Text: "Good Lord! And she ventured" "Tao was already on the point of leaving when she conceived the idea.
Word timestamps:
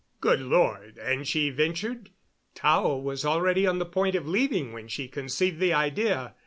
"Good 0.19 0.41
Lord! 0.41 0.97
And 0.97 1.27
she 1.27 1.51
ventured" 1.51 2.09
"Tao 2.55 2.95
was 2.95 3.23
already 3.23 3.67
on 3.67 3.77
the 3.77 3.85
point 3.85 4.15
of 4.15 4.27
leaving 4.27 4.73
when 4.73 4.87
she 4.87 5.07
conceived 5.07 5.59
the 5.59 5.73
idea. 5.73 6.33